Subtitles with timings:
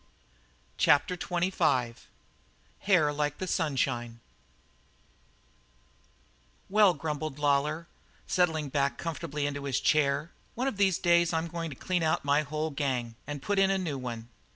[0.79, 1.93] CHAPTER XXV
[2.79, 4.19] HAIR LIKE THE SUNSHINE
[6.71, 7.85] "Well," grumbled Lawlor,
[8.25, 12.25] settling back comfortably into his chair, "one of these days I'm goin' to clean out
[12.25, 14.29] my whole gang and put in a new one.